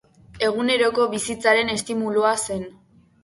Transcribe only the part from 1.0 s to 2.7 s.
bizitzaren estimulua zen.